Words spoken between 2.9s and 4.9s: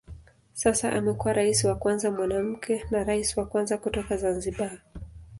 na rais wa kwanza kutoka Zanzibar.